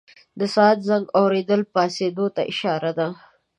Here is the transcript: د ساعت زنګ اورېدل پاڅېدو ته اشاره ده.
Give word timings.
د 0.39 0.41
ساعت 0.55 0.77
زنګ 0.87 1.05
اورېدل 1.19 1.61
پاڅېدو 1.73 2.25
ته 2.35 2.41
اشاره 2.51 2.91
ده. 2.97 3.07